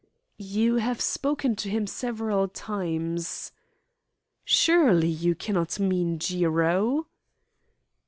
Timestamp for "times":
2.47-3.51